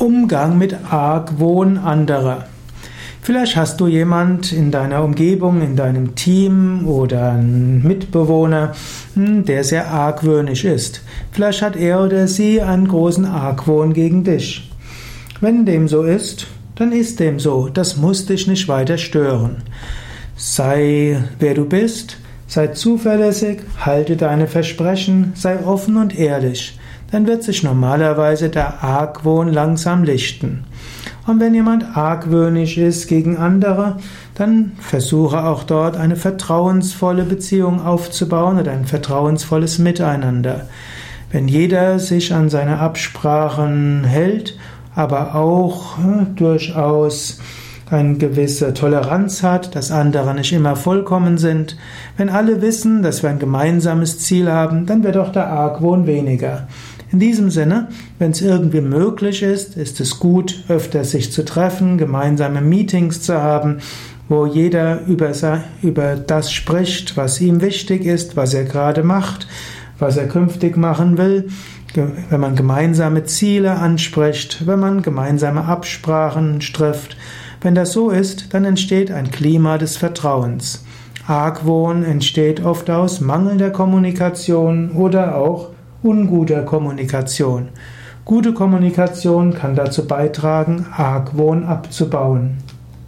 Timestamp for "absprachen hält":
42.78-44.58